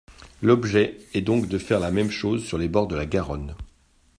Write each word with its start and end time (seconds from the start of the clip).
L’objet 0.41 0.97
est 1.13 1.21
donc 1.21 1.47
de 1.47 1.59
faire 1.59 1.79
la 1.79 1.91
même 1.91 2.09
chose 2.09 2.43
sur 2.43 2.57
les 2.57 2.67
bords 2.67 2.87
de 2.87 2.95
la 2.95 3.05
Garonne. 3.05 3.55